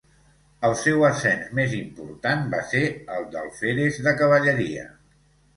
[0.67, 2.83] El seu ascens més important va ser
[3.19, 4.91] el d'Alferes de Cavalleria.